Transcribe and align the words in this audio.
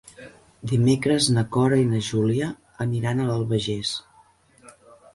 Dimecres 0.71 1.27
na 1.35 1.43
Cora 1.57 1.79
i 1.83 1.87
na 1.91 2.01
Júlia 2.09 2.49
aniran 2.89 3.21
a 3.27 3.31
l'Albagés. 3.31 3.97